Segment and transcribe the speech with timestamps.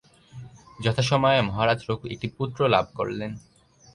[0.79, 3.31] যথাসময়ে মহারাজ রঘু একটি পুত্র লাভ করলেন।